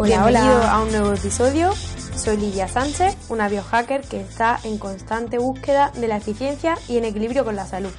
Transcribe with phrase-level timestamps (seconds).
[0.00, 1.72] Hola, Bienvenido a un nuevo episodio.
[2.14, 7.04] Soy Lidia Sánchez, una biohacker que está en constante búsqueda de la eficiencia y en
[7.04, 7.90] equilibrio con la salud.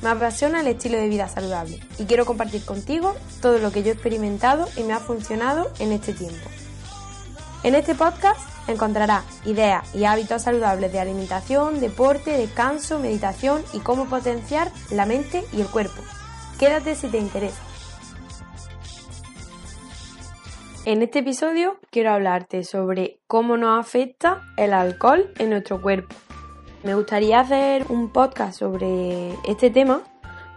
[0.00, 3.88] Me apasiona el estilo de vida saludable y quiero compartir contigo todo lo que yo
[3.88, 6.48] he experimentado y me ha funcionado en este tiempo.
[7.64, 8.38] En este podcast
[8.68, 15.44] encontrarás ideas y hábitos saludables de alimentación, deporte, descanso, meditación y cómo potenciar la mente
[15.52, 16.00] y el cuerpo.
[16.60, 17.73] Quédate si te interesa.
[20.86, 26.14] En este episodio quiero hablarte sobre cómo nos afecta el alcohol en nuestro cuerpo.
[26.82, 30.02] Me gustaría hacer un podcast sobre este tema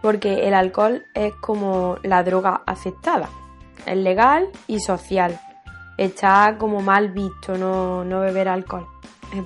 [0.01, 3.29] porque el alcohol es como la droga aceptada.
[3.85, 5.39] Es legal y social.
[5.97, 8.85] Está como mal visto no, no beber alcohol,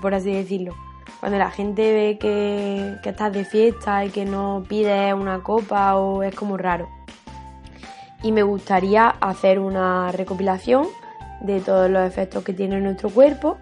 [0.02, 0.74] por así decirlo.
[1.20, 5.96] Cuando la gente ve que, que estás de fiesta y que no pides una copa
[5.98, 6.90] o es como raro
[8.24, 10.88] y me gustaría hacer una recopilación
[11.42, 13.58] de todos los efectos que tiene nuestro cuerpo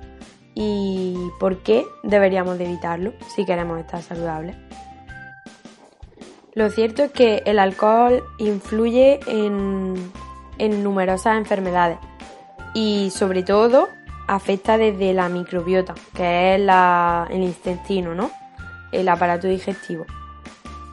[0.54, 4.56] y por qué deberíamos de evitarlo si queremos estar saludables.
[6.56, 10.12] Lo cierto es que el alcohol influye en,
[10.58, 11.98] en numerosas enfermedades
[12.74, 13.88] y sobre todo
[14.28, 18.30] afecta desde la microbiota, que es la- el intestino, ¿no?
[18.92, 20.06] El aparato digestivo.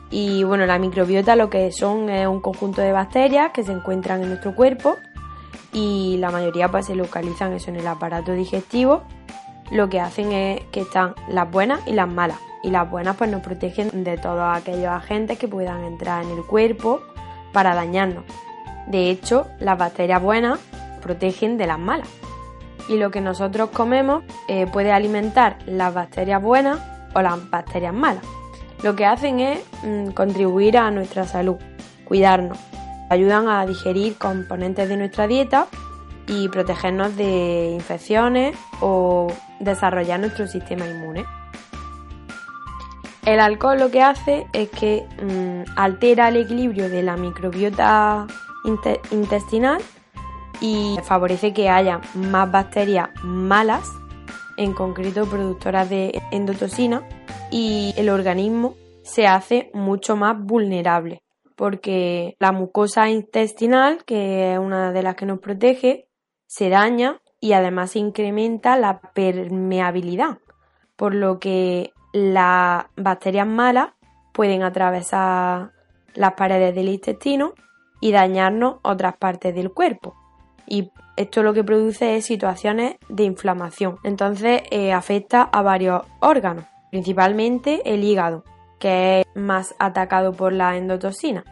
[0.09, 4.23] Y bueno, la microbiota lo que son es un conjunto de bacterias que se encuentran
[4.23, 4.95] en nuestro cuerpo
[5.73, 9.03] y la mayoría pues se localizan eso en el aparato digestivo.
[9.69, 12.39] Lo que hacen es que están las buenas y las malas.
[12.63, 16.43] Y las buenas pues nos protegen de todos aquellos agentes que puedan entrar en el
[16.43, 17.01] cuerpo
[17.51, 18.23] para dañarnos.
[18.87, 20.59] De hecho, las bacterias buenas
[21.01, 22.07] protegen de las malas.
[22.87, 26.79] Y lo que nosotros comemos eh, puede alimentar las bacterias buenas
[27.13, 28.23] o las bacterias malas
[28.83, 31.57] lo que hacen es mm, contribuir a nuestra salud,
[32.05, 32.57] cuidarnos,
[33.09, 35.67] ayudan a digerir componentes de nuestra dieta
[36.27, 39.27] y protegernos de infecciones o
[39.59, 41.25] desarrollar nuestro sistema inmune.
[43.25, 48.25] El alcohol lo que hace es que mm, altera el equilibrio de la microbiota
[48.63, 49.81] inte- intestinal
[50.61, 53.87] y favorece que haya más bacterias malas,
[54.57, 57.03] en concreto productoras de endotoxina,
[57.51, 61.23] y el organismo se hace mucho más vulnerable
[61.57, 66.07] porque la mucosa intestinal, que es una de las que nos protege,
[66.45, 70.37] se daña y además se incrementa la permeabilidad,
[70.95, 73.89] por lo que las bacterias malas
[74.33, 75.71] pueden atravesar
[76.13, 77.55] las paredes del intestino
[78.01, 80.15] y dañarnos otras partes del cuerpo.
[80.67, 83.97] Y esto lo que produce es situaciones de inflamación.
[84.03, 88.43] Entonces eh, afecta a varios órganos principalmente el hígado,
[88.79, 91.43] que es más atacado por la endotoxina.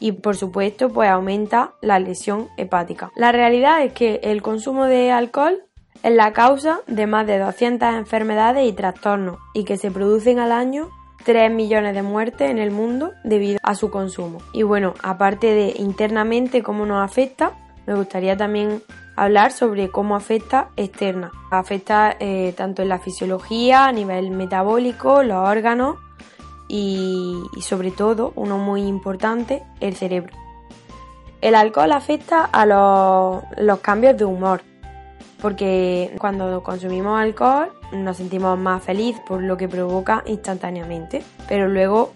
[0.00, 3.10] Y por supuesto, pues aumenta la lesión hepática.
[3.16, 5.62] La realidad es que el consumo de alcohol
[6.02, 10.52] es la causa de más de 200 enfermedades y trastornos y que se producen al
[10.52, 10.90] año
[11.24, 14.38] 3 millones de muertes en el mundo debido a su consumo.
[14.52, 17.52] Y bueno, aparte de internamente cómo nos afecta,
[17.86, 18.82] me gustaría también
[19.16, 21.32] hablar sobre cómo afecta externa.
[21.50, 25.96] Afecta eh, tanto en la fisiología, a nivel metabólico, los órganos
[26.68, 30.34] y, sobre todo, uno muy importante, el cerebro.
[31.40, 34.62] El alcohol afecta a los, los cambios de humor,
[35.40, 42.12] porque cuando consumimos alcohol nos sentimos más felices por lo que provoca instantáneamente, pero luego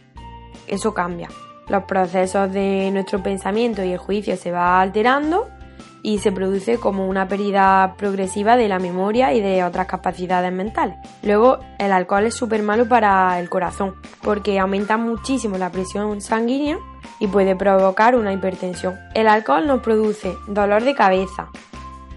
[0.67, 1.29] eso cambia.
[1.69, 5.47] Los procesos de nuestro pensamiento y el juicio se va alterando
[6.03, 10.97] y se produce como una pérdida progresiva de la memoria y de otras capacidades mentales.
[11.23, 16.79] Luego, el alcohol es súper malo para el corazón porque aumenta muchísimo la presión sanguínea
[17.19, 18.97] y puede provocar una hipertensión.
[19.15, 21.49] El alcohol nos produce dolor de cabeza,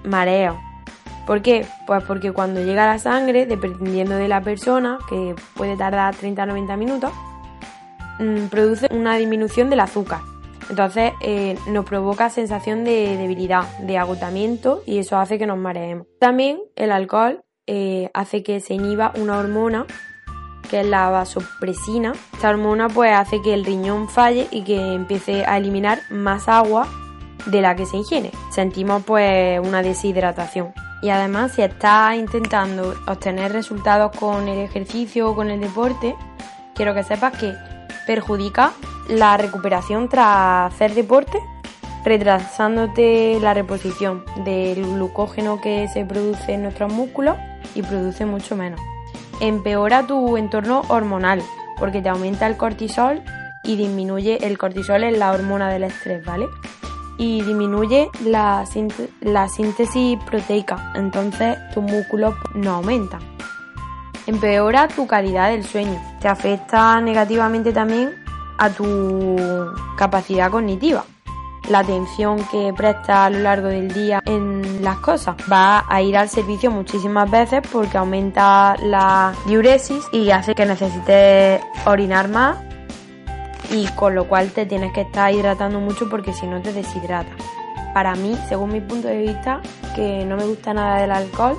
[0.03, 0.59] mareo.
[1.25, 1.66] ¿Por qué?
[1.85, 6.45] Pues porque cuando llega la sangre, dependiendo de la persona, que puede tardar 30 a
[6.45, 7.11] 90 minutos,
[8.19, 10.31] mm, produce una disminución del azúcar.
[10.71, 16.07] Entonces eh, nos provoca sensación de debilidad, de agotamiento y eso hace que nos mareemos.
[16.18, 19.85] También el alcohol eh, hace que se inhiba una hormona
[20.69, 22.13] que es la vasopresina.
[22.31, 26.88] Esta hormona pues hace que el riñón falle y que empiece a eliminar más agua
[27.47, 28.31] de la que se ingiere.
[28.50, 30.74] Sentimos pues una deshidratación.
[31.01, 36.15] Y además si estás intentando obtener resultados con el ejercicio o con el deporte,
[36.75, 37.53] quiero que sepas que
[38.07, 38.71] perjudica
[39.12, 41.40] la recuperación tras hacer deporte,
[42.04, 47.38] retrasándote la reposición del glucógeno que se produce en nuestros músculos
[47.75, 48.80] y produce mucho menos.
[49.40, 51.42] Empeora tu entorno hormonal
[51.78, 53.22] porque te aumenta el cortisol
[53.63, 56.48] y disminuye el cortisol en la hormona del estrés, ¿vale?
[57.22, 58.66] y disminuye la,
[59.22, 63.22] la síntesis proteica, entonces tus músculos no aumentan.
[64.25, 68.20] Empeora tu calidad del sueño, te afecta negativamente también
[68.62, 69.36] a tu
[69.98, 71.04] capacidad cognitiva
[71.69, 75.36] la atención que presta a lo largo del día en las cosas.
[75.52, 81.62] Va a ir al servicio muchísimas veces porque aumenta la diuresis y hace que necesites
[81.86, 82.58] orinar más
[83.72, 87.31] y con lo cual te tienes que estar hidratando mucho porque si no te deshidrata.
[87.94, 89.62] Para mí, según mi punto de vista,
[89.96, 91.58] que no me gusta nada del alcohol,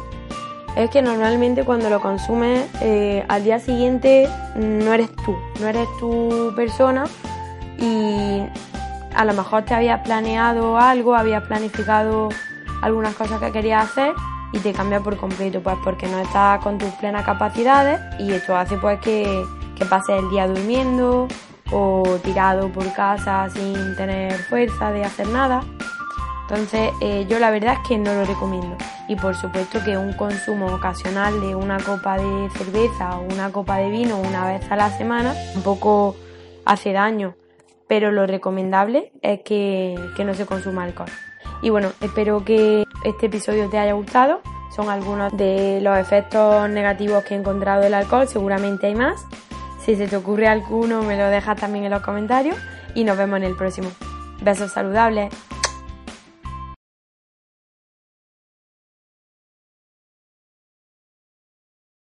[0.76, 5.86] es que normalmente cuando lo consumes eh, al día siguiente no eres tú, no eres
[5.98, 7.04] tu persona
[7.78, 8.42] y
[9.14, 12.30] a lo mejor te habías planeado algo, habías planificado
[12.80, 14.12] algunas cosas que querías hacer
[14.52, 18.56] y te cambia por completo, pues porque no estás con tus plenas capacidades y esto
[18.56, 19.44] hace pues que,
[19.76, 21.28] que pases el día durmiendo
[21.70, 25.62] o tirado por casa sin tener fuerza de hacer nada.
[26.42, 28.76] Entonces eh, yo la verdad es que no lo recomiendo
[29.12, 33.76] y por supuesto que un consumo ocasional de una copa de cerveza o una copa
[33.76, 36.16] de vino una vez a la semana tampoco
[36.64, 37.34] hace daño
[37.92, 41.10] pero lo recomendable es que, no se consuma alcohol.
[41.60, 44.40] Y bueno, espero que este episodio te haya gustado.
[44.74, 49.22] Son algunos de los efectos negativos que he encontrado del alcohol, seguramente hay más.
[49.84, 52.56] Si se te ocurre alguno, me lo dejas también en los comentarios
[52.94, 53.90] y nos vemos en el próximo.
[54.40, 55.28] Besos saludables.